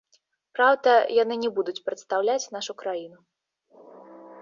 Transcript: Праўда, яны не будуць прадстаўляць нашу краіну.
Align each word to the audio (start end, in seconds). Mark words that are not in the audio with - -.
Праўда, 0.59 0.91
яны 1.23 1.37
не 1.43 1.53
будуць 1.59 1.83
прадстаўляць 1.91 2.41
нашу 2.59 2.73
краіну. 2.83 3.19